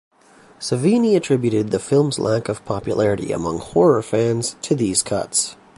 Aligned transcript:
Savini 0.59 1.15
attributed 1.15 1.69
the 1.69 1.77
film's 1.77 2.17
lack 2.17 2.49
of 2.49 2.65
popularity 2.65 3.31
among 3.31 3.59
horror 3.59 4.01
fans 4.01 4.55
to 4.63 4.73
these 4.73 5.03
cuts. 5.03 5.55